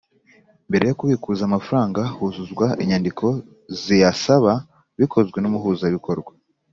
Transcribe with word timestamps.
Mbere 0.69 0.83
yo 0.87 0.97
kubikuza 0.99 1.41
amafaranga 1.45 2.01
huzuzwa 2.15 2.65
inyandiko 2.83 3.25
ziyasaba 3.81 4.51
bikozwe 4.99 5.37
n’Umuhuzabikorwa. 5.39 6.31